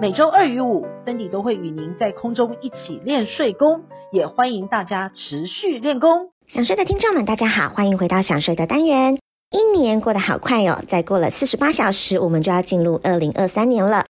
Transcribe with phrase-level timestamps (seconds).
[0.00, 6.30] 每周二与五，Cindy 都会与您在空中一起练睡功，也欢迎大家持续练功。
[6.46, 9.18] 想睡的听众们，大家好，欢迎回到想睡的单元。
[9.50, 14.06] 一年过得好快哦，再过了四十八小时，我们就要进入二零二三年了。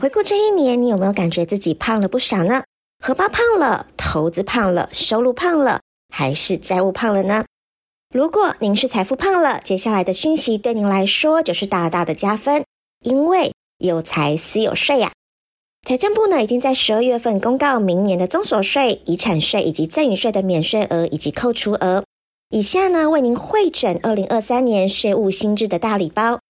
[0.00, 2.62] 回顾这一年，你有没有感觉自己胖了不少呢？
[3.02, 5.80] 荷包胖了，投资胖了，收入胖了，
[6.14, 7.44] 还是债务胖了呢？
[8.14, 12.64] 如果您是财富胖了，接下来的讯息对您来说就是大大的加分，
[13.00, 15.10] 因为有财私有税呀。
[15.86, 22.02] 财政部呢已经在十二月份公告明年的综所税、遗产税以及赠与税的免税额以及扣除额。
[22.48, 26.40] 以下呢为您汇整二零二三年税务新制的大礼包。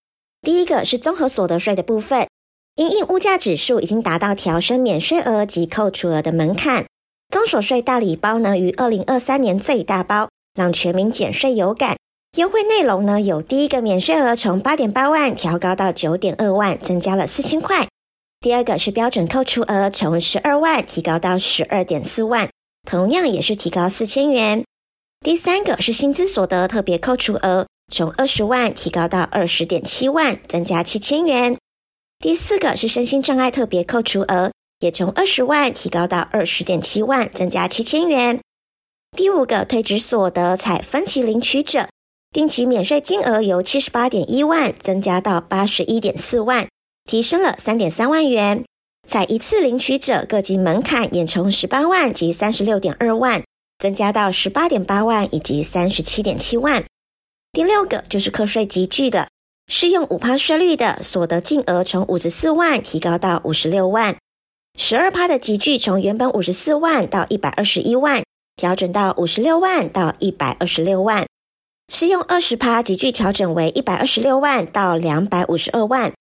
[0.40, 2.28] 第一个是综合所得税的部分，
[2.76, 6.86] 因应物价指数已经达到调升免税额及扣除额的门槛，
[7.28, 10.28] 综所税大礼包呢于二零二三年最大包。
[10.54, 11.96] 让全民减税有感，
[12.36, 17.88] 优惠内容呢有第一个免税额从八点八万调高到九点二万，增加了四千块；
[18.44, 22.50] 第二个是标准扣除额从十二万提高到十二点四万，
[22.86, 24.64] 同样也是提高四千元；
[25.20, 31.56] 第三个是薪资所得特别扣除额从二十万提高到二十点七万，增加七千元；
[32.18, 38.38] 第四个是身心障碍特别扣除额，也从二十万提高到二十点七万，增加七千元。
[39.16, 41.88] 第五个退职所得采分期领取者，
[42.30, 46.68] 定期免税金额由七十八点一万增加到八十一点四万，
[47.04, 48.64] 提升了三点三万元。
[49.06, 53.44] 采一次领取者各级门槛也从十八万及三十六点二万
[53.78, 56.84] 增加到十八点八万以及三十七点七万。
[57.52, 59.28] 第六个就是课税级距的，
[59.68, 64.16] 适用五趴税率的所得净额从五十四万提高到五十六万，
[64.78, 68.22] 十二趴的级距从原本五十四万到一百二十一万。
[68.56, 71.26] 调整到五十六万到一百二十六万，
[71.88, 76.12] 适用二十趴级距调整为一百二十六万到两百五十二万，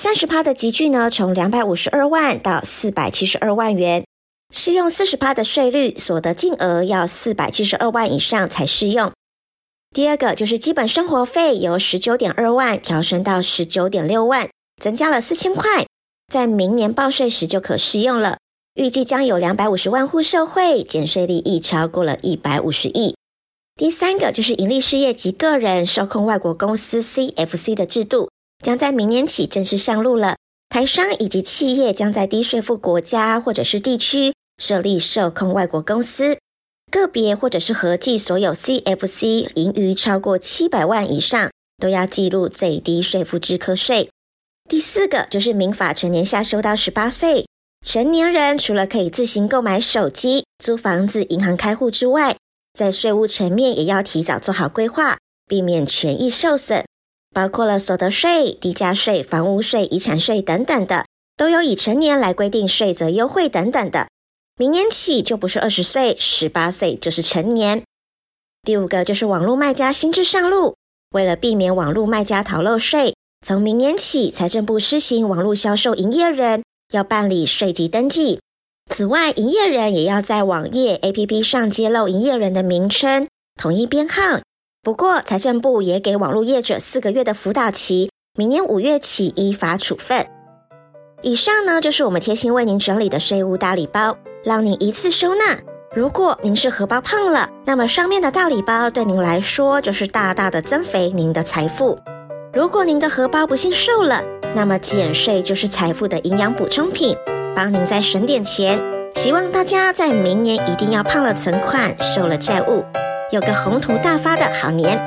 [0.00, 4.06] 三十趴的集聚呢，从两百五十二万到四百七十二万元，
[4.54, 9.10] 适用四十趴的税率，所得净额要四百七十二万以上才适用。
[9.90, 14.48] 第二个就是基本生活费由十九点二万调升到十九点六万，
[14.80, 15.88] 增加了四千块，
[16.32, 18.38] 在明年报税时就可适用了。
[18.74, 23.16] 预计将有两百五十万户受惠，减税利益超过了一百五十亿。
[23.74, 28.30] 第三个就是盈利事业及个人受控外国公司 CFC 的制度，
[28.64, 30.36] 将在明年起正式上路了。
[30.68, 36.38] 台商以及企业将在低税负国家或者是地区设立受控外国公司，
[36.90, 44.10] 个别或者是合计所有 CFC 盈余超过七百万以上，都要记录最低税负制科税。
[44.68, 47.46] 第四个就是民法成年下修到十八岁。
[47.86, 52.36] 成年人除了可以自行购买手机、租房子、银行开户之外，
[52.78, 56.84] 在税务层面也要提早做好规划，避免权益受损。
[57.38, 61.06] 包括了所得税、地价税、房屋税、遗产税等等的，
[61.36, 64.08] 都有以成年来规定税则优惠等等的。
[64.56, 67.84] 明年起就不是二十岁、十八岁就是成年。
[68.64, 70.74] 第五个就是网络卖家新制上路，
[71.12, 73.14] 为了避免网络卖家逃漏税，
[73.46, 76.64] 从明年起，财政部施行网络销售营业人。
[76.92, 78.40] 要办理税籍登记，
[78.90, 84.40] 此外，营业人也要在网页 APP 上揭露营业人的名称、统一编号。
[84.88, 90.26] 不过，财政部也给网络业者四个月的辅导期，明年五月起依法处分。
[91.20, 95.58] 以上呢，就是我们贴心为您整理的税务大礼包，让您一次收纳。
[95.94, 101.98] 如果您是荷包胖了，那么上面的大礼包对您来说就是大大的增肥您的财富。
[102.54, 104.24] 如果您的荷包不幸瘦了，
[104.54, 107.14] 那么减税就是财富的营养补充品，
[107.54, 108.80] 帮您再省点钱。
[109.16, 112.82] 希望大家在明年一定要胖了存款，瘦了债务，
[113.30, 114.98] 有个宏图大发的好年。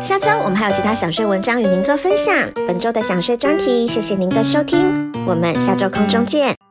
[0.00, 2.34] 下周我们还有其他想睡文章与您做分享。
[2.66, 6.61] 本周的想睡专题，谢谢您的收听，我们下周空中见。